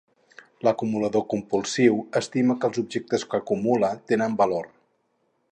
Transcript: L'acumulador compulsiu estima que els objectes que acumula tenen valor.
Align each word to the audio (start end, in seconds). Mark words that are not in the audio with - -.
L'acumulador 0.67 1.23
compulsiu 1.33 2.01
estima 2.21 2.57
que 2.63 2.69
els 2.71 2.81
objectes 2.85 3.29
que 3.35 3.41
acumula 3.43 3.95
tenen 4.13 4.43
valor. 4.45 4.71